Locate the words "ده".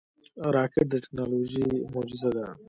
2.35-2.45